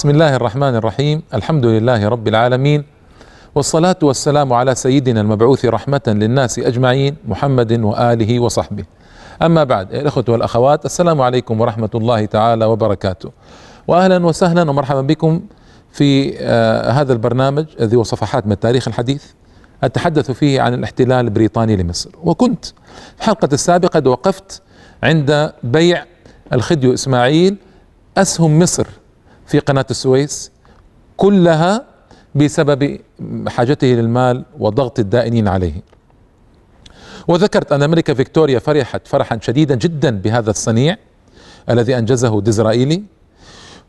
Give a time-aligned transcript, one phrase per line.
[0.00, 2.84] بسم الله الرحمن الرحيم الحمد لله رب العالمين
[3.54, 8.84] والصلاة والسلام على سيدنا المبعوث رحمة للناس أجمعين محمد وآله وصحبه
[9.42, 13.30] أما بعد الأخوة والأخوات السلام عليكم ورحمة الله تعالى وبركاته
[13.88, 15.40] وأهلا وسهلا ومرحبا بكم
[15.92, 19.24] في آه هذا البرنامج الذي هو صفحات من التاريخ الحديث
[19.84, 22.10] أتحدث فيه عن الاحتلال البريطاني لمصر.
[22.24, 22.72] وكنت في
[23.18, 24.62] الحلقة السابقة وقفت
[25.02, 26.04] عند بيع
[26.52, 27.56] الخديو إسماعيل
[28.18, 28.86] أسهم مصر.
[29.50, 30.52] في قناة السويس
[31.16, 31.84] كلها
[32.34, 33.00] بسبب
[33.48, 35.82] حاجته للمال وضغط الدائنين عليه.
[37.28, 40.96] وذكرت أن الملكة فيكتوريا فرحت فرحا شديدا جدا بهذا الصنيع
[41.70, 43.02] الذي أنجزه ديزرائيلي.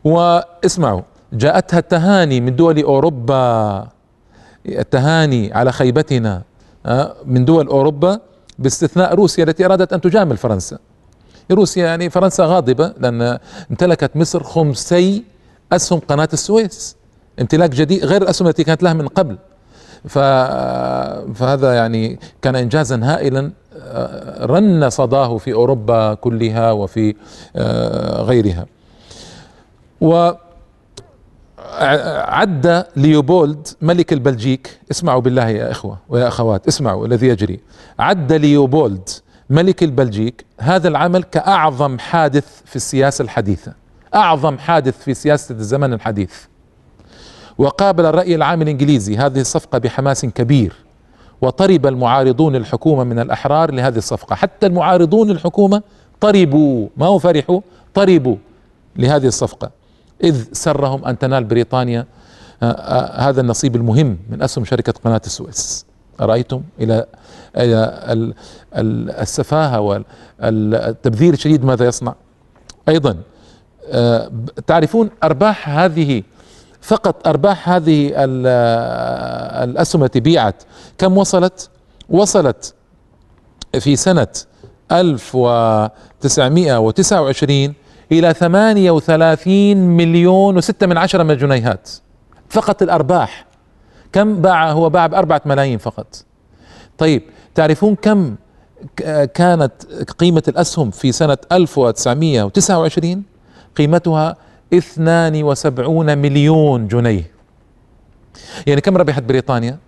[0.04, 3.88] واسمعوا جاءتها التهاني من دول أوروبا
[4.66, 6.42] التهاني على خيبتنا
[7.24, 8.20] من دول أوروبا
[8.58, 10.78] باستثناء روسيا التي أرادت أن تجامل فرنسا.
[11.50, 13.38] روسيا يعني فرنسا غاضبة لأن
[13.70, 15.31] امتلكت مصر خمسي
[15.72, 16.96] أسهم قناة السويس.
[17.40, 19.38] امتلاك جديد غير الأسهم التي كانت لها من قبل.
[20.08, 23.52] فهذا يعني كان إنجازا هائلا.
[24.40, 27.14] رن صداه في أوروبا كلها وفي
[28.28, 28.66] غيرها.
[30.00, 30.30] و
[32.18, 34.78] عد ليوبولد ملك البلجيك.
[34.90, 37.60] اسمعوا بالله يا إخوة ويا أخوات اسمعوا الذي يجري.
[37.98, 39.08] عد ليوبولد
[39.50, 40.44] ملك البلجيك.
[40.58, 43.81] هذا العمل كأعظم حادث في السياسة الحديثة.
[44.14, 46.32] أعظم حادث في سياسة الزمن الحديث.
[47.58, 50.72] وقابل الرأي العام الإنجليزي هذه الصفقة بحماس كبير
[51.40, 54.34] وطرب المعارضون الحكومة من الأحرار لهذه الصفقة.
[54.34, 55.82] حتى المعارضون الحكومة
[56.20, 57.60] طربوا ما هو فرحوا؟
[57.94, 58.36] طربوا
[58.96, 59.70] لهذه الصفقة.
[60.24, 62.06] إذ سرهم أن تنال بريطانيا
[63.16, 65.86] هذا النصيب المهم من أسهم شركة قناة السويس.
[66.20, 67.06] أرأيتم؟ إلى
[69.22, 72.14] السفاهة والتبذير الشديد ماذا يصنع؟
[72.88, 73.16] أيضا
[74.66, 76.22] تعرفون أرباح هذه
[76.80, 78.12] فقط أرباح هذه
[79.64, 80.62] الأسهم التي بيعت
[80.98, 81.70] كم وصلت؟
[82.08, 82.74] وصلت
[83.80, 84.26] في سنة
[84.92, 87.74] 1929
[88.12, 91.90] إلى 38 مليون وستة من عشرة من الجنيهات.
[92.48, 93.46] فقط الأرباح.
[94.12, 96.24] كم باع؟ هو باع بأربعة ملايين فقط.
[96.98, 97.22] طيب
[97.54, 98.36] تعرفون كم
[99.34, 99.72] كانت
[100.18, 103.22] قيمة الأسهم في سنة 1929
[103.76, 104.36] قيمتها
[104.74, 107.30] 72 مليون جنيه.
[108.66, 109.78] يعني كم ربحت بريطانيا؟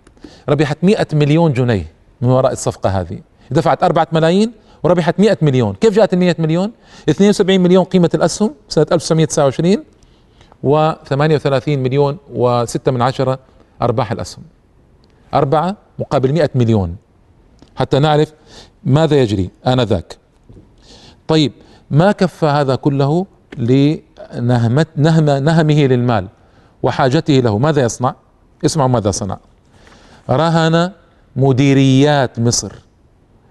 [0.49, 1.91] ربحت 100 مليون جنيه
[2.21, 3.19] من وراء الصفقة هذه.
[3.51, 4.51] دفعت أربعة ملايين
[4.83, 5.75] وربحت 100 مليون.
[5.75, 6.71] كيف جاءت ال 100 مليون؟
[7.09, 9.83] 72 مليون قيمة الأسهم سنة 1929
[10.63, 13.39] و 38 مليون و6 من عشرة
[13.81, 14.43] أرباح الأسهم.
[15.33, 16.95] أربعة مقابل 100 مليون.
[17.75, 18.33] حتى نعرف
[18.83, 20.17] ماذا يجري آنذاك.
[21.27, 21.51] طيب
[21.91, 23.25] ما كفى هذا كله
[23.57, 26.27] لنهمة نهم نهمه للمال
[26.83, 27.57] وحاجته له.
[27.57, 28.15] ماذا يصنع؟
[28.65, 29.37] اسمعوا ماذا صنع.
[30.29, 30.91] رهن
[31.35, 32.71] مديريات مصر.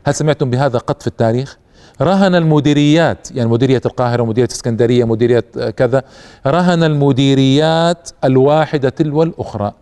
[0.06, 1.59] هل سمعتم بهذا قط في التاريخ؟
[2.00, 5.44] رهن المديريات يعني مديرية القاهرة مديرية اسكندرية مديرية
[5.76, 6.03] كذا.
[6.47, 9.72] رهن المديريات الواحدة تلو الأخرى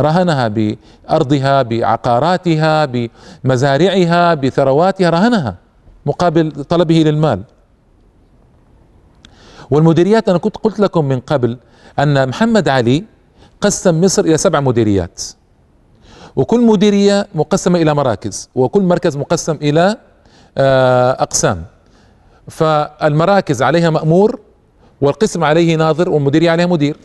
[0.00, 2.88] رهنها بأرضها بعقاراتها
[3.44, 5.10] بمزارعها بثرواتها.
[5.10, 5.56] رهنها
[6.06, 7.42] مقابل طلبه للمال.
[9.70, 11.58] والمديريات أنا كنت قلت لكم من قبل
[11.98, 13.04] أن محمد علي
[13.60, 15.22] قسم مصر إلى سبع مديريات.
[16.36, 19.96] وكل مديرية مقسمة إلى مراكز وكل مركز مقسم إلى
[21.20, 21.64] أقسام.
[22.48, 24.40] فالمراكز عليها مأمور
[25.00, 26.96] والقسم عليه ناظر والمديرية عليها مدير.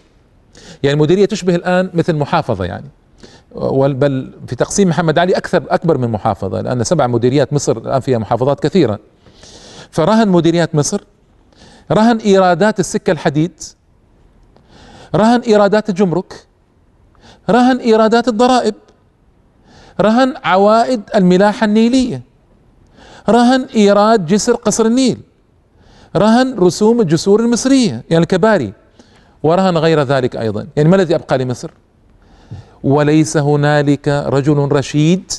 [0.83, 2.89] يعني المديرية تشبه الآن مثل محافظة يعني.
[3.93, 8.17] بل في تقسيم محمد علي أكثر أكبر من محافظة لأن سبع مديريات مصر الآن فيها
[8.17, 8.99] محافظات كثيرة.
[9.91, 11.01] فرهن مديريات مصر
[11.91, 13.51] رهن إيرادات السكة الحديد
[15.15, 16.47] رهن إيرادات الجمرك
[17.49, 18.75] رهن إيرادات الضرائب
[20.01, 22.21] رهن عوائد الملاحة النيلية
[23.29, 25.17] رهن إيراد جسر قصر النيل
[26.15, 28.73] رهن رسوم الجسور المصرية يعني الكباري
[29.43, 30.67] ورهن غير ذلك أيضا.
[30.75, 31.71] يعني ما الذي أبقى لمصر؟
[32.83, 35.31] وليس هنالك رجل رشيد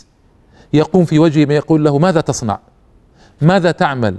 [0.72, 2.58] يقوم في وجهه يقول له ماذا تصنع؟
[3.40, 4.16] ماذا تعمل؟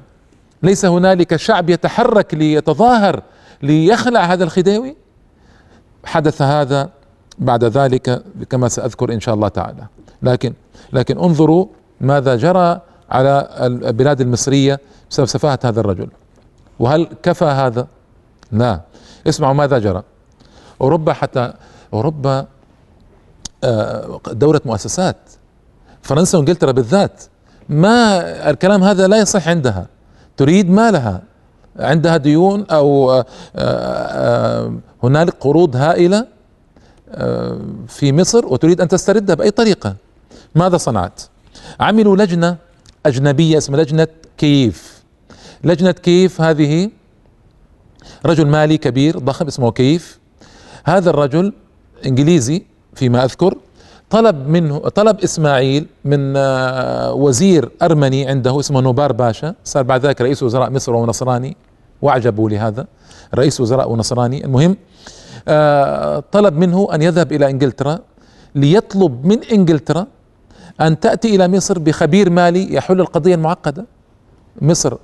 [0.64, 3.24] ليس هنالك شعب يتحرك ليتظاهر
[3.62, 4.96] ليخلع هذا الخديوي
[6.06, 6.90] حدث هذا
[7.40, 9.84] بعد ذلك كما سأذكر إن شاء الله تعالى.
[10.22, 10.54] لكن
[10.94, 11.68] لكن انظروا
[12.02, 14.80] ماذا جرى على البلاد المصرية
[15.12, 16.08] بسبب سفاهة هذا الرجل.
[16.80, 17.88] وهل كفى هذا؟
[18.52, 18.82] لا.
[19.28, 20.04] اسمعوا ماذا جرى.
[20.82, 21.54] أوروبا حتى
[21.94, 22.46] أوروبا
[24.32, 25.18] دولة مؤسسات.
[26.02, 27.24] فرنسا وإنجلترا بالذات.
[27.70, 28.20] ما
[28.50, 29.88] الكلام هذا لا يصح عندها.
[30.38, 31.22] تريد مالها
[31.80, 33.12] عندها ديون أو
[35.04, 36.28] هنالك قروض هائلة
[37.10, 39.96] آه، في مصر وتريد أن تستردها بأي طريقة.
[40.56, 41.22] ماذا صنعت؟
[41.80, 42.58] عملوا لجنة
[43.06, 45.04] أجنبية اسمها لجنة كيف
[45.64, 46.90] لجنة كيف هذه
[48.26, 50.20] رجل مالي كبير ضخم اسمه كيف
[50.84, 51.54] هذا الرجل
[52.06, 52.64] إنجليزي
[52.96, 53.58] فيما أذكر
[54.10, 59.56] طلب منه طلب إسماعيل من آه، وزير أرمني عنده اسمه نوبار باشا.
[59.64, 61.58] صار بعد ذلك رئيس وزراء مصر ونصراني
[62.02, 62.86] وأعجبوا لهذا
[63.36, 64.46] رئيس وزراء ونصراني.
[64.46, 64.78] المهم
[65.48, 68.00] آه، طلب منه أن يذهب إلى إنجلترا
[68.56, 70.08] ليطلب من إنجلترا
[70.82, 73.86] أن تأتي إلى مصر بخبير مالي يحل القضية المعقدة.
[74.62, 74.98] مصر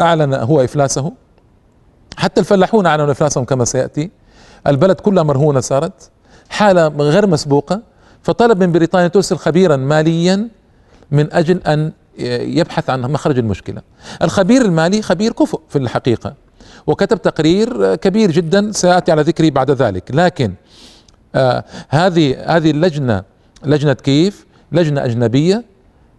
[0.00, 1.12] أعلن هو إفلاسه.
[2.16, 4.10] حتى الفلاحون أعلنوا إفلاسهم كما سيأتي.
[4.66, 6.10] البلد كلها مرهونة صارت.
[6.48, 7.80] حالة غير مسبوقة
[8.22, 10.48] فطلب من بريطانيا ترسل خبيرا ماليا
[11.10, 13.82] من أجل أن يبحث عن مخرج المشكلة.
[14.22, 16.34] الخبير المالي خبير كفؤ في الحقيقة
[16.86, 20.54] وكتب تقرير كبير جدا سيأتي على ذكره بعد ذلك، لكن
[21.34, 23.22] آه هذه هذه اللجنة
[23.64, 25.64] لجنة كيف لجنة أجنبية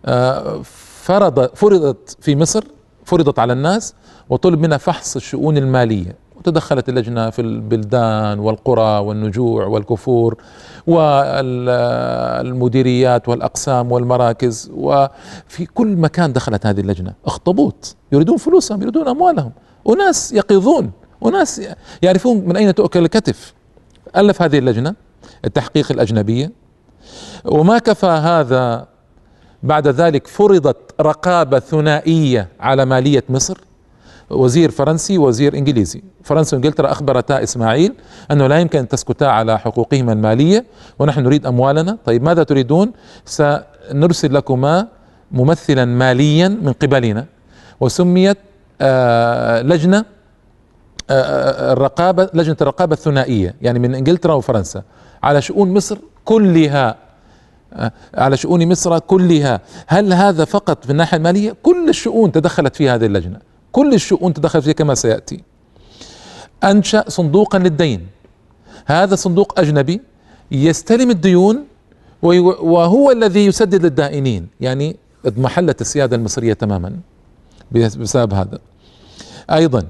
[0.05, 0.61] آه
[1.03, 2.63] فرض فرضت في مصر
[3.05, 3.93] فرضت على الناس
[4.29, 10.37] وطلب منها فحص الشؤون المالية وتدخلت اللجنة في البلدان والقرى والنجوع والكفور
[10.87, 17.13] والمديريات والأقسام والمراكز وفي كل مكان دخلت هذه اللجنة.
[17.25, 17.95] اخطبوط.
[18.11, 19.51] يريدون فلوسهم يريدون أموالهم.
[19.85, 20.91] وناس يقظون
[21.21, 21.61] وناس
[22.01, 23.53] يعرفون من أين تؤكل الكتف.
[24.17, 24.95] ألف هذه اللجنة
[25.45, 26.51] التحقيق الاجنبيه
[27.45, 28.87] وما كفى هذا
[29.63, 33.57] بعد ذلك فرضت رقابة ثنائية على مالية مصر.
[34.29, 36.03] وزير فرنسي وزير إنجليزي.
[36.23, 37.93] فرنسا وإنجلترا اخبرتا إسماعيل
[38.31, 40.65] أنه لا يمكن أن تسكتا على حقوقهما المالية
[40.99, 41.97] ونحن نريد أموالنا.
[42.05, 42.91] طيب ماذا تريدون؟
[43.25, 44.87] سنرسل لكما
[45.31, 47.25] ممثلا ماليا من قبلنا
[47.79, 48.37] وسميت
[48.81, 50.05] آه لجنة
[51.09, 54.83] آه, آه، الرقابة لجنة الرقابة الثنائية يعني من إنجلترا وفرنسا.
[55.23, 56.95] على شؤون مصر كلها
[58.15, 59.61] على شؤون مصر كلها.
[59.87, 63.39] هل هذا فقط في الناحية المالية؟ كل الشؤون تدخلت في هذه اللجنة.
[63.73, 65.43] كل الشؤون تدخل فيها كما سيأتي.
[66.63, 68.07] أنشأ صندوقا للدين.
[68.85, 70.01] هذا صندوق أجنبي
[70.51, 71.65] يستلم الديون
[72.21, 74.47] وهو الذي يسدد للدائنين.
[74.61, 76.93] يعني اضمحلت السيادة المصرية تماما
[77.71, 78.59] بسبب هذا.
[79.51, 79.83] أيضا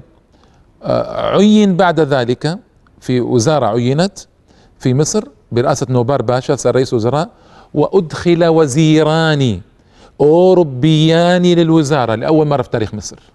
[0.84, 2.60] آه، عين بعد ذلك
[3.02, 4.20] في وزارة عينت
[4.80, 7.30] في مصر برئاسة نوبار باشا صار رئيس وزراء
[7.74, 9.62] وأدخل وزيران
[10.22, 13.33] أوروبيان للوزارة لأول مرة في تاريخ مصر.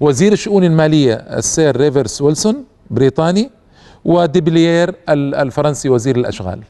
[0.00, 3.50] وزير الشؤون المالية السير ريفرس ويلسون بريطاني
[4.04, 6.62] وديبليير الفرنسي وزير الأشغال.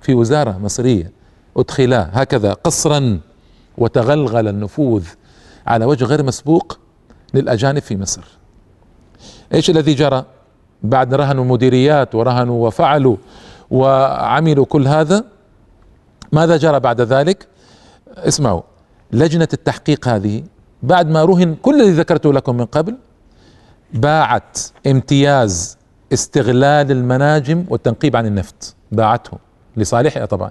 [0.00, 1.12] في وزارة مصرية
[1.56, 3.20] أدخلا هكذا قصرا
[3.78, 5.04] وتغلغل النفوذ
[5.66, 6.78] على وجه غير مسبوق
[7.34, 8.22] للأجانب في مصر.
[9.54, 10.24] إيش الذي جرى؟
[10.82, 13.16] بعد رهنوا مديريات ورهنوا وفعلوا
[13.70, 15.24] وعملوا كل هذا
[16.32, 17.46] ماذا جرى بعد ذلك؟
[18.08, 18.62] اسمعوا
[19.12, 20.42] لجنة التحقيق هذه
[20.82, 22.96] بعد ما رهن كل الذي ذكرته لكم من قبل
[23.94, 25.78] باعت امتياز
[26.12, 28.74] استغلال المناجم والتنقيب عن النفط.
[28.92, 29.38] باعته
[29.76, 30.50] لصالحها طبعا.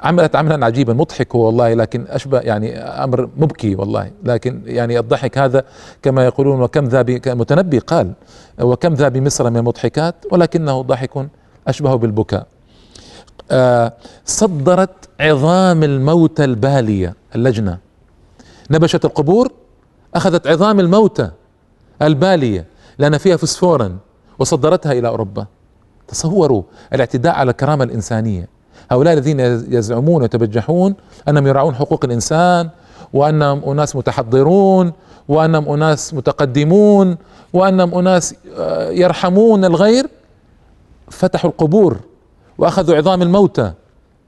[0.00, 4.10] عملت عملا عجيبا مضحك والله لكن أشبه يعني أمر مبكي والله.
[4.24, 5.64] لكن يعني الضحك هذا
[6.02, 8.12] كما يقولون وكم ذا المتنبي قال
[8.60, 11.28] وكم ذا بمصر من المضحكات ولكنه ضحك
[11.68, 12.46] اشبه بالبكاء.
[13.50, 13.92] آه
[14.24, 17.78] صدرت عظام الموتى البالية اللجنة.
[18.72, 19.52] نبشت القبور
[20.14, 21.30] أخذت عظام الموتى
[22.02, 22.66] البالية
[22.98, 23.98] لأن فيها فسفورا
[24.38, 25.46] وصدرتها إلى أوروبا.
[26.08, 26.62] تصوروا
[26.92, 28.48] الاعتداء على الكرامة الإنسانية.
[28.90, 29.40] هؤلاء الذين
[29.72, 30.94] يزعمون ويتبجحون
[31.28, 32.70] أنهم يراعون حقوق الإنسان
[33.12, 34.92] وأنهم أناس متحضرون
[35.28, 37.16] وأنهم أناس متقدمون
[37.52, 40.06] وأنهم أناس آه، يرحمون الغير.
[41.10, 41.96] فتحوا القبور
[42.58, 43.72] وأخذوا عظام الموتى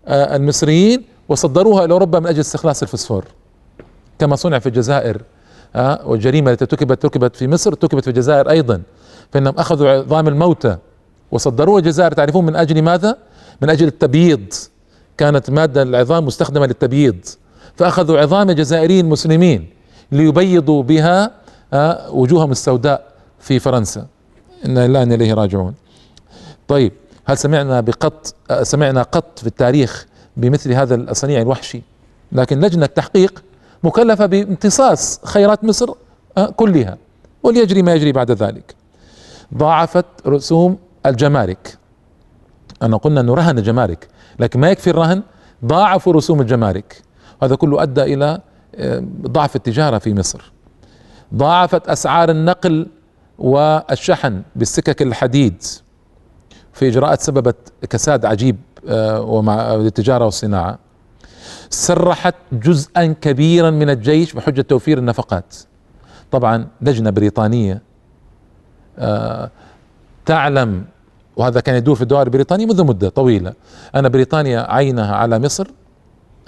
[0.06, 3.24] آه، المصريين وصدروها إلى أوروبا من أجل استخلاص الفسفور.
[4.18, 5.22] كما صنع في الجزائر
[5.76, 8.82] آه والجريمة التي ارتكبت ارتكبت في مصر ارتكبت في الجزائر أيضا
[9.32, 10.76] فإنهم أخذوا عظام الموتى
[11.30, 13.16] وصدروها الجزائر تعرفون من أجل ماذا؟
[13.62, 14.52] من أجل التبييض.
[15.18, 17.16] كانت مادة العظام مستخدمة للتبييض.
[17.76, 19.70] فأخذوا عظام الجزائريين المسلمين
[20.12, 21.30] ليبيضوا بها
[21.72, 24.06] آه وجوههم السوداء في فرنسا.
[24.66, 25.74] إنا لله إليه راجعون.
[26.68, 26.92] طيب
[27.26, 30.06] هل سمعنا بقط آه، سمعنا قط في التاريخ
[30.36, 31.82] بمثل هذا الصنيع الوحشي؟
[32.32, 33.42] لكن لجنة تحقيق
[33.84, 35.90] مكلفة بامتصاص خيرات مصر
[36.38, 36.98] آه، كلها.
[37.42, 38.74] وليجري ما يجري بعد ذلك.
[39.54, 41.78] ضاعفت رسوم الجمارك.
[42.82, 45.22] أنا قلنا أنه رهن الجمارك لكن ما يكفي الرهن؟
[45.64, 47.02] ضاعفوا رسوم الجمارك.
[47.42, 48.40] هذا كله أدى إلى
[48.74, 50.52] آه، ضعف التجارة في مصر.
[51.34, 52.86] ضاعفت أسعار النقل
[53.38, 55.62] والشحن بالسكك الحديد.
[56.72, 57.56] في إجراءات سببت
[57.90, 58.56] كساد عجيب
[58.88, 60.78] آه، ومع التجاره والصناعة.
[61.70, 65.54] سرحت جزءا كبيرا من الجيش بحجة توفير النفقات.
[66.30, 67.82] طبعا لجنة بريطانية
[68.98, 69.50] آه،
[70.26, 70.84] تعلم
[71.36, 73.52] وهذا كان يدور في الدوائر البريطانية منذ مدة طويلة.
[73.96, 75.66] أن بريطانيا عينها على مصر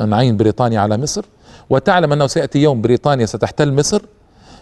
[0.00, 1.24] أن عين بريطانيا على مصر
[1.70, 4.02] وتعلم أنه سيأتي يوم بريطانيا ستحتل مصر.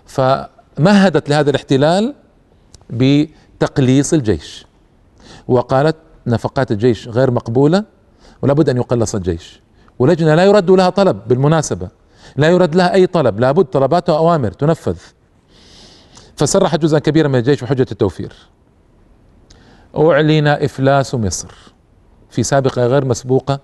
[0.06, 2.14] فمهدت لهذا الاحتلال
[2.90, 4.66] بتقليص الجيش.
[5.48, 7.84] وقالت نفقات الجيش غير مقبولة
[8.42, 9.63] ولا بد أن يقلص الجيش.
[9.98, 11.88] ولجنة لا يرد لها طلب بالمناسبة.
[12.36, 13.40] لا يرد لها أي طلب.
[13.40, 14.96] لابد طلباتها اوامر تنفذ.
[16.36, 18.32] فسرح جزءا كبيرا من الجيش بحجة التوفير.
[19.96, 21.48] أعلن إفلاس مصر
[22.30, 23.60] في سابقة غير مسبوقة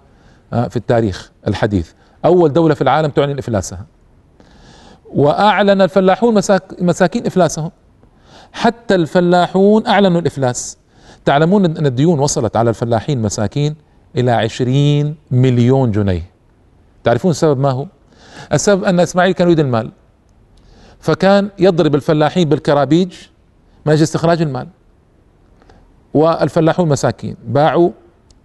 [0.53, 1.93] آه، في التاريخ الحديث.
[2.25, 3.87] أول دولة في العالم تعلن إفلاسها.
[5.13, 6.35] وأعلن الفلاحون
[6.81, 7.71] مساكين إفلاسهم.
[8.53, 10.79] حتى الفلاحون أعلنوا الإفلاس.
[11.25, 13.77] تعلمون إن الديون وصلت على الفلاحين مساكين.
[14.17, 16.31] إلى عشرين مليون جنيه.
[17.05, 17.87] تعرفون السبب ما هو؟
[18.53, 19.91] السبب أن إسماعيل كان يريد المال.
[21.01, 23.13] فكان يضرب الفلاحين بالكرابيج
[23.87, 24.69] من أجل استخراج المال.
[26.15, 27.37] والفلاحون مساكين.
[27.47, 27.91] باعوا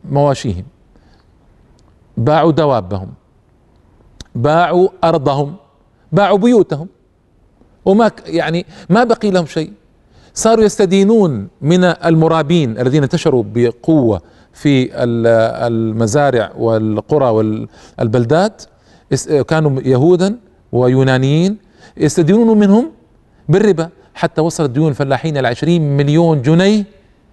[0.10, 0.66] مواشيهم.
[2.18, 3.14] باعوا دوابهم.
[4.36, 5.56] باعوا أرضهم.
[6.12, 6.88] باعوا بيوتهم.
[7.86, 9.74] وما يعني ما بقي لهم شيء.
[10.34, 14.22] صاروا يستدينون من المرابين الذين انتشروا بقوة
[14.56, 14.90] في
[15.68, 17.30] المزارع والقرى
[18.00, 18.64] والبلدات
[19.48, 20.38] كانوا يهودا
[20.72, 21.58] ويونانيين
[21.98, 22.92] يستدينون منهم
[23.50, 23.90] بالربا.
[24.14, 26.84] حتى وصلت ديون الفلاحين إلى 20 مليون جنيه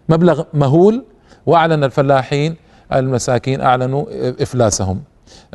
[0.09, 1.05] مبلغ مهول
[1.47, 2.57] وأعلن الفلاحين
[2.93, 4.05] المساكين أعلنوا
[4.43, 5.03] إفلاسهم.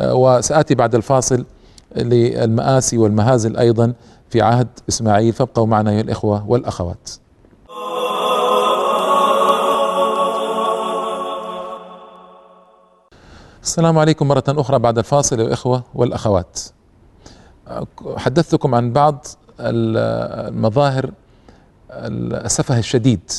[0.01, 1.45] وسآتي بعد الفاصل
[1.95, 3.93] للمآسي والمهازل أيضا
[4.29, 5.33] في عهد إسماعيل.
[5.33, 7.09] فابقوا معنا يا الإخوة والأخوات.
[13.67, 16.59] السلام عليكم مرة أخرى بعد الفاصل الإخوة والأخوات.
[18.17, 19.25] حدثتكم عن بعض
[19.59, 21.11] المظاهر
[21.91, 23.31] السفه الشديد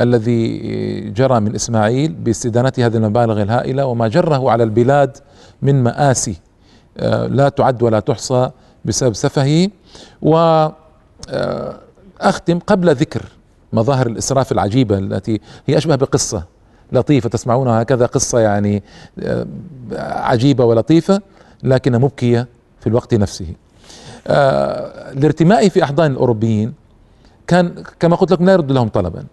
[0.00, 0.58] الذي
[1.10, 5.18] جرى من إسماعيل باستدانته هذه المبالغ الهائلة وما جره على البلاد
[5.62, 6.36] من مآسي
[6.98, 8.50] آه، لا تعد ولا تحصى
[8.84, 9.68] بسبب سفهه.
[10.22, 11.80] و آه،
[12.20, 13.22] أختم قبل ذكر
[13.72, 16.59] مظاهر الإسراف العجيبة التي هي أشبه بقصة.
[16.92, 18.82] لطيفة تسمعونها هكذا قصة يعني
[19.22, 19.46] آه،
[19.92, 21.20] عجيبة ولطيفة
[21.62, 22.48] لكنها مبكية
[22.80, 23.46] في الوقت نفسه.
[24.26, 26.72] آه الارتماء في أحضان الأوروبيين
[27.46, 29.24] كان كما قلت لكم لا يرد لهم طلبا.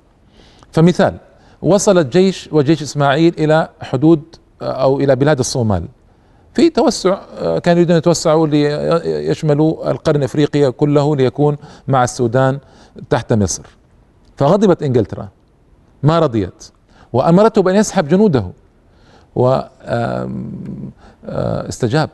[0.71, 1.17] فمثال
[1.61, 4.21] وصل الجيش وجيش إسماعيل إلى حدود
[4.61, 5.85] آه، أو إلى بلاد الصومال.
[6.53, 12.59] في توسع آه، كانوا يريدون يتوسعوا ليشملوا القرن إفريقيا كله ليكون مع السودان
[13.09, 13.63] تحت مصر.
[14.37, 15.29] فغضبت إنجلترا.
[16.03, 16.71] ما رضيت.
[17.13, 18.45] وامرته بأن يسحب جنوده.
[21.25, 22.09] واستجاب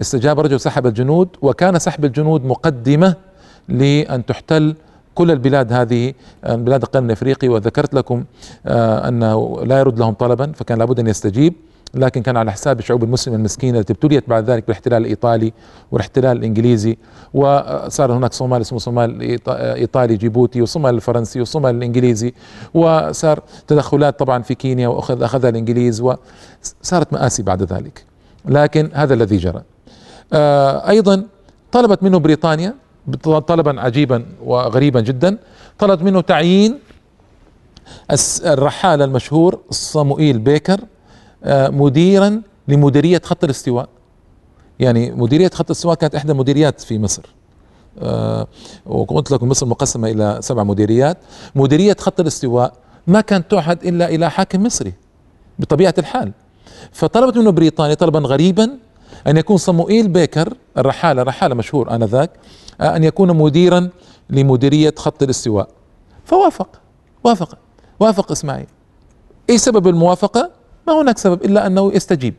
[0.00, 0.40] استجاب.
[0.40, 3.14] رجل سحب الجنود وكان سحب الجنود مقدمة
[3.68, 4.76] لأن تحتل
[5.14, 7.48] كل البلاد هذه بلاد القرن الإفريقي.
[7.48, 8.24] وذكرت لكم
[8.66, 11.54] أنه لا يرد لهم طلبا فكان لابد أن يستجيب.
[11.94, 15.52] لكن كان على حساب الشعوب المسلمه المسكينه التي ابتليت بعد ذلك بالاحتلال الإيطالي
[15.90, 16.96] والاحتلال الإنجليزي
[17.34, 22.34] وصار هناك صومال اسمه صومال إيطالي جيبوتي وصومال الفرنسي وصومال الإنجليزي
[22.74, 28.04] وصار تدخلات طبعا في كينيا واخذ أخذها الإنجليز وصارت مآسي بعد ذلك.
[28.44, 29.62] لكن هذا الذي جرى.
[30.32, 31.26] آه، أيضا
[31.72, 32.74] طلبت منه بريطانيا
[33.46, 35.38] طلبا عجيبا وغريبا جدا
[35.78, 36.78] طلبت منه تعيين
[38.44, 40.80] الرحال المشهور صموئيل بيكر
[41.46, 43.88] مديرا لمديرية خط الاستواء.
[44.78, 47.22] يعني مديرية خط الاستواء كانت إحدى المديريات في مصر.
[48.02, 48.46] آه،
[48.86, 51.18] وقلت لكم مصر مقسمة إلى سبع مديريات.
[51.54, 52.72] مديرية خط الاستواء
[53.06, 54.92] ما كانت تعهد إلا إلى حاكم مصري
[55.58, 56.32] بطبيعة الحال.
[56.92, 58.70] فطلبت منه بريطانيا طلبا غريبا
[59.26, 62.30] أن يكون صموئيل بيكر الرحالة رحالة مشهور آنذاك
[62.80, 63.90] آه، أن يكون مديرا
[64.30, 65.68] لمديرية خط الاستواء.
[66.24, 66.68] فوافق
[67.24, 67.58] وافق
[68.00, 68.66] وافق إسماعيل.
[69.50, 70.50] أي سبب الموافقة؟
[70.86, 72.34] ما هناك سبب إلا أنه يستجيب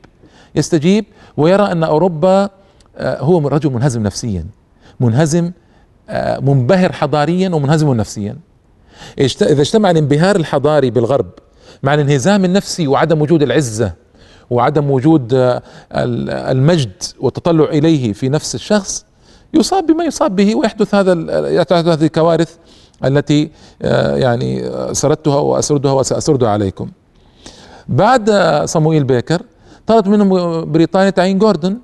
[0.56, 1.06] يستجيب
[1.38, 2.50] ويرى أن أوروبا
[2.98, 4.46] آه، هو رجل منهزم نفسيا
[5.00, 5.52] منهزم
[6.10, 8.38] آه، منبهر حضاريا ومنهزم نفسيا
[9.20, 11.30] إذا اجتمع الانبهار الحضاري بالغرب
[11.84, 13.94] مع الانهزام النفسي وعدم وجود العزة
[14.50, 15.62] وعدم وجود آه،
[16.52, 19.06] المجد والتطلع إليه في نفس الشخص
[19.54, 21.14] يصاب بما يصاب به ويحدث هذا
[21.72, 22.56] هذه الكوارث
[23.06, 23.52] التي
[24.14, 26.90] يعني سردتها وأسردها وساسردها عليكم.
[27.88, 28.32] بعد
[28.66, 29.42] صموئيل بيكر
[29.88, 30.30] طلبت منهم
[30.72, 31.78] بريطانيا تعيين جوردن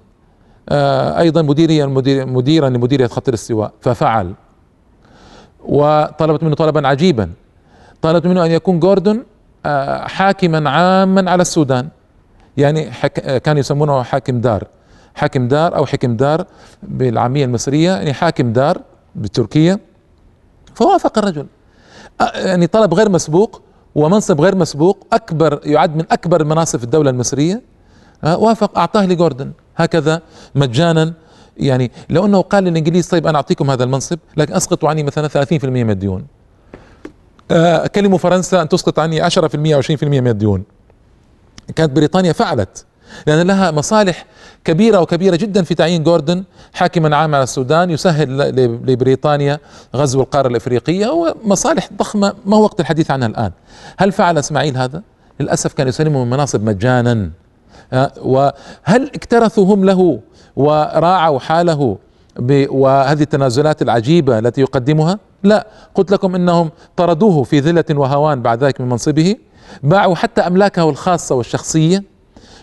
[0.70, 4.34] آه، أيضا مديريا مدير مديرا لمديرية خط الاستواء ففعل.
[5.66, 7.32] وطلبت منه طلبا عجيبا.
[8.02, 9.24] طلبت منه أن يكون جوردون
[9.66, 11.90] آه، حاكما عاما على السودان.
[12.58, 13.14] يعني حك...
[13.42, 14.68] كانوا يسمونه حاكم دار.
[15.16, 16.46] حاكم دار أو حكم دار
[16.84, 18.82] بالعامية المصرية يعني حاكم دار
[19.16, 19.80] بتركيا.
[20.76, 21.46] فوافق الرجل.
[22.36, 23.62] يعني طلب غير مسبوق.
[23.96, 27.62] ومنصب غير مسبوق أكبر يعد من أكبر المناصب الدولة المصرية.
[28.24, 29.52] وافق أعطاه لجوردن.
[29.78, 30.22] هكذا
[30.56, 31.14] مجانا.
[31.58, 35.64] يعني لو أنه قال للإنجليز طيب أنا أعطيكم هذا المنصب لكن أسقطوا عني مثلا 30%
[35.64, 36.26] من الديون
[37.52, 39.34] أكلموا فرنسا أن تسقط عني 10%
[39.74, 40.64] أو 20% من الديون
[41.76, 42.86] كانت بريطانيا فعلت.
[43.28, 44.26] لأن لها مصالح
[44.66, 48.38] كبيرة وكبيرة جدا في تعيين جوردن حاكما عاما على السودان يسهل
[48.86, 49.60] لبريطانيا
[49.96, 53.52] غزو القارة الإفريقية ومصالح ضخمة ما هو وقت الحديث عنها الآن.
[53.98, 55.02] هل فعل إسماعيل هذا؟
[55.40, 57.30] للأسف كان يسلمهم المناصب مجانا.
[58.22, 60.20] وهل اكترثوا هم له
[60.56, 61.98] وراعوا حاله
[62.70, 65.68] وهذه التنازلات العجيبة التي يقدمها؟ لا.
[65.96, 69.36] قلت لكم إنهم طردوه في ذلة وهوان بعد ذلك من منصبه
[69.84, 72.04] باعوا حتى أملاكه الخاصة والشخصية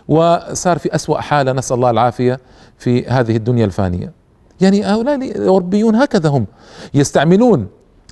[0.09, 2.41] وصار في أسوأ حالة نسأل الله العافية
[2.79, 4.13] في هذه الدنيا الفانية.
[4.61, 6.47] يعني هؤلاء الأوروبيون هكذا هم.
[6.95, 7.67] يستعملون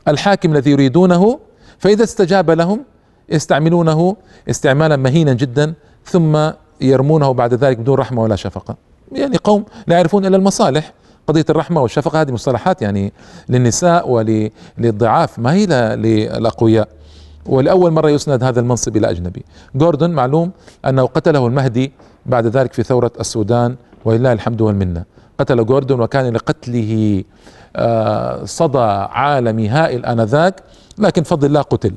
[0.08, 1.38] الحاكم الذي يريدونه
[1.78, 2.80] فإذا استجاب لهم
[3.28, 4.16] يستعملونه
[4.50, 5.74] استعمالا مهينا جدا
[6.04, 6.50] ثم
[6.80, 8.76] يرمونه بعد ذلك بدون رحمة ولا شفقة.
[9.12, 10.92] يعني قوم لا يعرفون إلا المصالح.
[11.26, 13.12] قضية الرحمة والشفقة هذه مصطلحات يعني
[13.48, 15.38] للنساء وللضعاف.
[15.38, 16.88] ما هي للأقوياء؟
[17.48, 19.44] ولأول مرة يسند هذا المنصب إلى أجنبي.
[19.74, 20.50] جوردن معلوم
[20.84, 21.92] أنه قتله المهدي
[22.26, 25.04] بعد ذلك في ثورة السودان ولله الحمد والمنة.
[25.38, 27.24] قتل جوردن وكان لقتله
[27.76, 28.78] آه، صدى
[29.10, 30.62] عالمي هائل آنذاك
[30.98, 31.94] لكن بفضل الله قتل.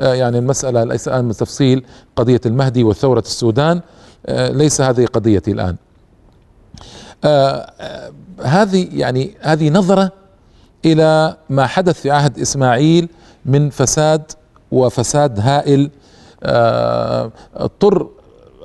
[0.00, 1.84] آه، يعني المسألة ليس الآن من تفصيل
[2.16, 3.80] قضية المهدي وثورة السودان
[4.26, 5.76] آه، ليس هذه قضيتي الآن.
[8.44, 10.12] هذه يعني هذه نظرة
[10.84, 13.08] إلى ما حدث في عهد إسماعيل
[13.46, 14.22] من فساد
[14.74, 15.90] وفساد هائل
[16.42, 18.08] آه، اضطر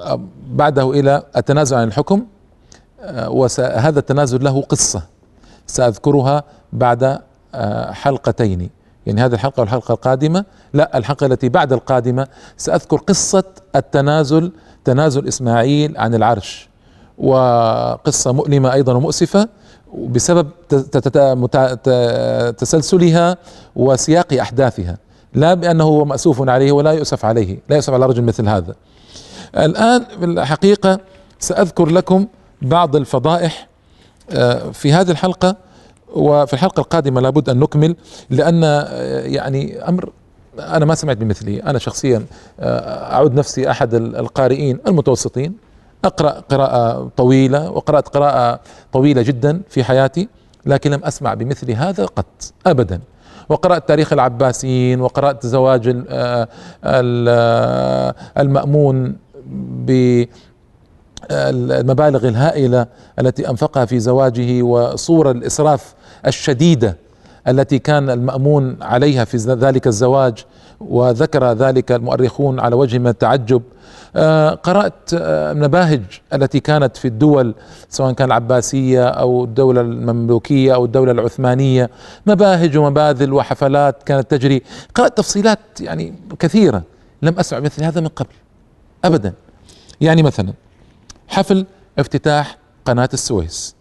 [0.01, 0.19] آه،
[0.51, 2.25] بعده إلى التنازل عن الحكم
[3.01, 5.03] آه، وهذا التنازل له قصة
[5.67, 6.43] سأذكرها
[6.73, 7.19] بعد
[7.91, 8.69] حلقتين.
[9.05, 13.43] يعني هذه الحلقة والحلقة القادمة لا الحلقة التي بعد القادمة سأذكر قصة
[13.75, 14.51] التنازل
[14.85, 16.69] تنازل إسماعيل عن العرش
[17.17, 19.49] وقصة مؤلمة أيضا ومؤسفة
[19.93, 20.49] بسبب
[22.57, 23.37] تسلسلها
[23.75, 24.97] وسياق أحداثها.
[25.33, 28.75] لا بأنه هو مأسوف عليه ولا يؤسف عليه لا يؤسف على رجل مثل هذا.
[29.57, 30.99] الآن في الحقيقة
[31.39, 32.27] سأذكر لكم
[32.61, 33.67] بعض الفضائح
[34.31, 35.55] آه، في هذه الحلقة
[36.13, 37.95] وفي الحلقة القادمة لابد أن نكمل
[38.29, 40.09] لأن آه، يعني أمر
[40.59, 41.61] أنا ما سمعت بمثله.
[41.65, 42.25] أنا شخصيا
[42.59, 45.53] آه، أعد نفسي أحد القارئين المتوسطين
[46.05, 48.59] أقرأ قراءة طويلة وقرأت قراءة
[48.93, 50.29] طويلة جدا في حياتي
[50.65, 52.99] لكن لم أسمع بمثل هذا قط أبدا.
[53.49, 56.47] وقرأت تاريخ العباسيين وقرأت زواج آه،
[56.83, 59.15] آه، المأمون
[61.29, 62.87] بالمبالغ الهائلة
[63.19, 65.93] التي أنفقها في زواجه وصور الإسراف
[66.27, 66.97] الشديدة
[67.47, 70.45] التي كان المأمون عليها في ذلك الزواج.
[70.79, 73.61] وذكر ذلك المؤرخون على وجه من التعجب.
[74.15, 75.99] آه، قرأت آه،
[76.33, 77.55] التي كانت في الدول
[77.89, 81.89] سواء كان العباسية أو الدولة المملوكية أو الدولة العثمانية
[82.25, 84.61] مباهج ومباذل وحفلات كانت تجري.
[84.95, 86.83] قرأت تفصيلات يعني كثيرة
[87.21, 88.33] لم أسمع مثل هذا من قبل
[89.05, 89.33] أبدا.
[90.01, 90.53] يعني مثلا
[91.27, 91.65] حفل
[91.99, 93.78] افتتاح قناة السويس.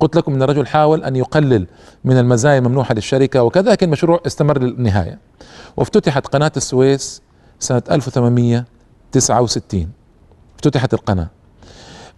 [0.00, 1.66] قلت لكم إن الرجل حاول أن يقلل
[2.04, 5.18] من المزايا الممنوحه للشركة وكذا لكن المشروع استمر للنهاية.
[5.76, 7.22] وافتتحت قناة السويس
[7.58, 9.90] سنة 1869
[10.54, 11.28] افتتحت القناة.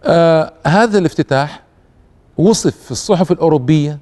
[0.03, 1.63] آه هذا الافتتاح
[2.37, 3.99] وصف في الصحف الأوروبية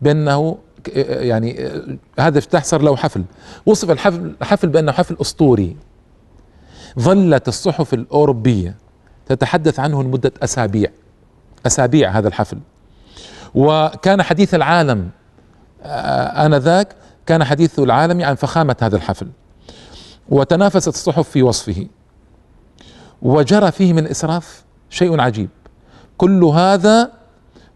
[0.00, 0.58] بأنه
[0.96, 1.70] يعني
[2.18, 3.24] هذا افتتاح صار له حفل.
[3.66, 5.76] وصف الحفل الحفل بأنه حفل أسطوري.
[6.98, 8.76] ظلت الصحف الأوروبية
[9.26, 10.90] تتحدث عنه لمدة أسابيع.
[11.66, 12.58] أسابيع هذا الحفل.
[13.54, 15.08] وكان حديث العالم
[15.82, 19.28] آه، آنذاك كان حديث العالم عن فخامة هذا الحفل.
[20.28, 21.86] وتنافست الصحف في وصفه.
[23.22, 25.48] وجرى فيه من الإسراف شيء عجيب.
[26.16, 27.12] كل هذا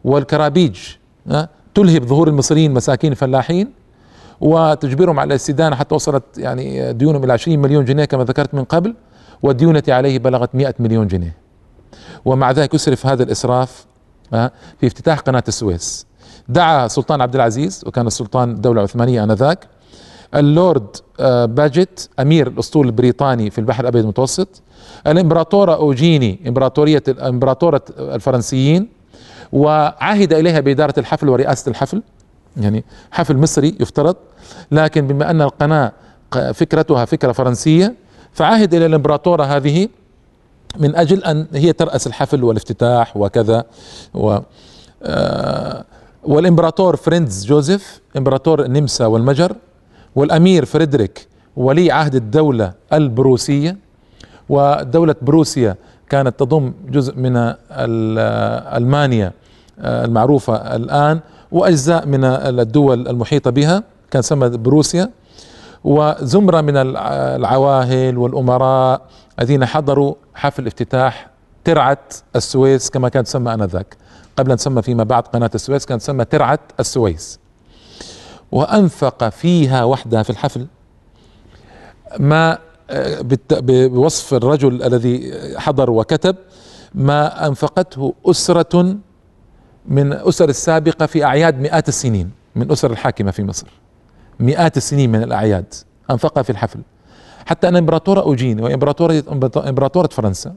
[0.05, 0.79] والكرابيج
[1.31, 3.73] آه، تلهب ظهور المصريين مساكين الفلاحين
[4.41, 8.95] وتجبرهم على الاستدانة حتى وصلت يعني ديونهم إلى 20 مليون جنيه كما ذكرت من قبل
[9.43, 11.37] والديون عليه بلغت 100 مليون جنيه.
[12.25, 13.87] ومع ذلك يسرف هذا الإسراف
[14.31, 16.07] في افتتاح قناة السويس.
[16.49, 19.67] دعا سلطان عبد العزيز وكان السلطان الدولة العثمانية آنذاك.
[20.35, 24.63] اللورد آه، باجت أمير الأسطول البريطاني في البحر الأبيض المتوسط.
[25.07, 28.89] الإمبراطورة أوجيني إمبراطورية إمبراطورة الفرنسيين.
[29.53, 32.03] وعهد إليها بإدارة الحفل ورئاسة الحفل.
[32.57, 34.17] يعني حفل مصري يفترض.
[34.71, 35.93] لكن بما أن القناة
[36.55, 37.95] فكرتها فكرة فرنسية
[38.33, 39.89] فعهد إلى الإمبراطورة هذه
[40.77, 43.65] من أجل أن هي ترأس الحفل والافتتاح وكذا
[44.15, 44.39] و
[45.03, 45.85] آه،
[46.25, 49.57] والإمبراطور فريندز جوزيف إمبراطور النمسا والمجر
[50.17, 53.77] والأمير فريدريك ولي عهد الدولة البروسية.
[54.49, 55.77] ودولة بروسيا
[56.11, 57.55] كانت تضم جزء من
[58.77, 59.33] ألمانيا
[59.81, 61.21] آه، المعروفة الآن
[61.53, 65.11] وأجزاء من الدول المحيطة بها كان سمى بروسيا.
[65.85, 69.03] وزمرة من العواهل والأمراء
[69.39, 71.31] الذين حضروا حفل افتتاح
[71.65, 71.99] ترعة
[72.37, 73.97] السويس كما كانت تسمى آنذاك.
[74.37, 77.39] قبل أن تسمى فيما بعد قناة السويس كانت تسمى ترعة السويس.
[78.53, 80.67] وأنفق فيها وحدها في الحفل
[82.19, 82.59] ما
[83.61, 86.37] بوصف الرجل الذي حضر وكتب
[86.95, 88.97] ما أنفقته أسرة
[89.87, 93.67] من أسر السابقة في أعياد مئات السنين من أسر الحاكمة في مصر.
[94.41, 95.75] مئات السنين من الأعياد
[96.11, 96.79] أنفقها في الحفل.
[97.47, 99.23] حتى أن إمبراطورة أوجين وامبراطوره
[99.69, 100.55] إمبراطورة فرنسا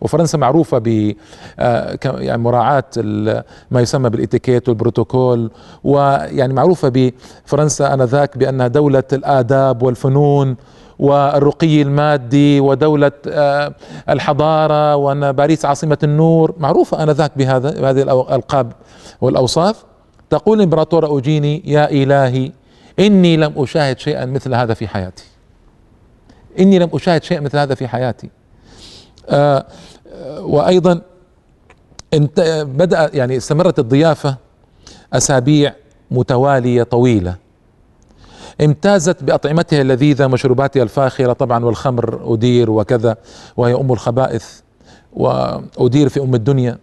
[0.00, 1.14] وفرنسا معروفة ب
[1.58, 2.84] آه، يعني مراعاة
[3.70, 5.50] ما يسمى بالإتيكيت والبروتوكول
[5.84, 10.56] ويعني معروفة بفرنسا آنذاك بأنها دولة الآداب والفنون
[10.98, 13.74] والرقي المادي ودولة آه،
[14.08, 18.72] الحضارة وأن باريس عاصمة النور معروفة آنذاك بهذا بهذه الألقاب
[19.20, 19.84] والأوصاف.
[20.30, 22.52] تقول الإمبراطورة أوجيني يا إلهي
[22.98, 25.24] إني لم أشاهد شيئا مثل هذا في حياتي.
[26.58, 28.30] إني لم أشاهد شيئا مثل هذا في حياتي.
[29.28, 29.66] آه
[30.38, 31.00] وأيضا
[32.14, 34.36] انت بدأ يعني استمرت الضيافة
[35.12, 35.74] أسابيع
[36.10, 37.36] متوالية طويلة.
[38.60, 43.16] امتازت بأطعمتها اللذيذة مشروباتها الفاخرة طبعا والخمر أدير وكذا
[43.56, 44.60] وهي أم الخبائث
[45.12, 46.78] وأدير في أم الدنيا.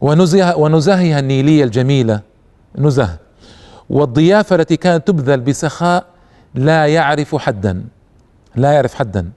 [0.00, 2.20] ونزه ونزهها النيلية الجميلة.
[2.78, 3.16] نزه.
[3.90, 6.04] والضيافة التي كانت تبذل بسخاء
[6.54, 7.84] لا يعرف حدا
[8.56, 9.30] لا يعرف حدا.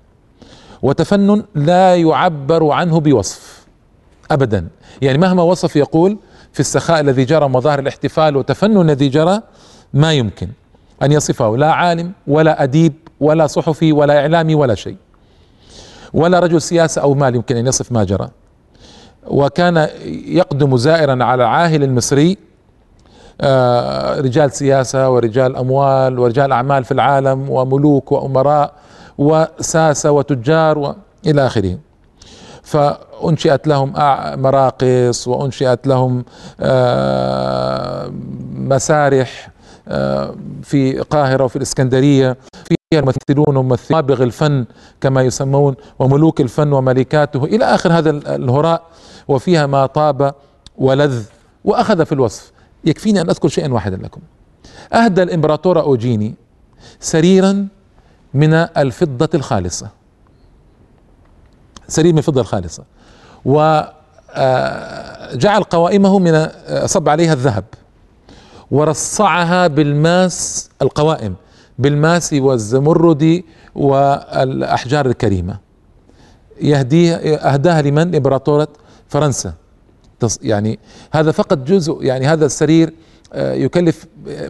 [0.82, 3.66] وتفنن لا يعبر عنه بوصف
[4.32, 4.68] ابدا.
[5.02, 6.18] يعني مهما وصف يقول
[6.54, 9.42] في السخاء الذي جرى مظاهر الاحتفال وتفنن الذي جرى
[9.94, 10.48] ما يمكن
[11.04, 14.98] أن يصفه لا عالم ولا أديب ولا صحفي ولا إعلامي ولا شيء.
[16.14, 18.30] ولا رجل سياسة أو مال يمكن أن يصف ما جرى.
[19.28, 19.90] وكان
[20.26, 22.38] يقدم زائرا على العاهل المصري
[24.22, 28.74] رجال سياسة ورجال أموال ورجال أعمال في العالم وملوك وأمراء
[29.18, 31.78] وساسة وتجار وإلى آخره.
[32.64, 33.94] فأنشئت لهم
[34.42, 36.26] مراقص وأنشئت لهم
[36.60, 38.12] آه،
[38.54, 39.50] مسارح
[39.88, 42.38] آه، في القاهرة وفي الإسكندرية.
[42.54, 44.66] فيها الممثلون وممثلين مابغ الفن
[45.02, 47.44] كما يسمون وملوك الفن وملكاته.
[47.44, 48.84] إلى آخر هذا الهراء.
[49.28, 50.34] وفيها ما طاب
[50.78, 51.24] ولذ
[51.66, 52.53] وأخذ في الوصف.
[52.86, 54.22] يكفيني أن أذكر شيئا واحدا لكم.
[54.94, 56.36] أهدى الإمبراطور أوجيني
[57.00, 57.68] سريرا
[58.34, 59.90] من الفضة الخالصة.
[61.88, 62.84] سرير من الفضة الخالصة.
[63.46, 63.92] وجعل
[64.36, 67.66] آه، قوائمه من آه، صب عليها الذهب.
[68.72, 71.36] ورصعها بالماس القوائم
[71.80, 73.44] بالماس والزمرد
[73.76, 75.58] والأحجار الكريمة.
[76.62, 78.68] يهديها أهداها لمن؟ إمبراطورة
[79.10, 79.54] فرنسا.
[80.42, 80.80] يعني
[81.12, 82.94] هذا فقط جزء يعني هذا السرير
[83.34, 84.50] آه، يكلف آه،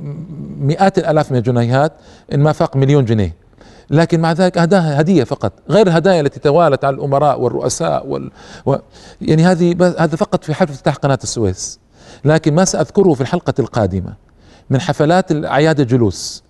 [0.59, 1.93] مئات الآلاف من الجنيهات
[2.33, 3.43] إن ما فاق مليون جنيه.
[3.89, 8.31] لكن مع ذلك أهداها هدية فقط غير الهدايا التي توالت على الأمراء والرؤساء وال...
[8.65, 8.75] و...
[9.21, 11.79] يعني هذه هذا فقط في حفل افتتاح قناة السويس.
[12.25, 14.13] لكن ما سأذكره في الحلقة القادمة
[14.69, 16.43] من حفلات أعياد الجلوس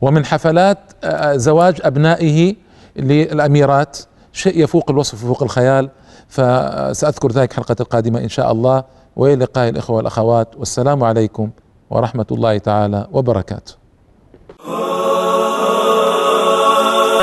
[0.00, 2.54] ومن حفلات آه، زواج أبنائه
[2.96, 3.98] للأميرات
[4.32, 5.90] شيء يفوق الوصف وفوق الخيال.
[6.32, 8.84] فسأذكر ذلك الحلقة القادمة إن شاء الله
[9.16, 11.50] وإلى لقاء الإخوة والأخوات والسلام عليكم
[11.90, 13.81] ورحمة الله تعالى وبركاته.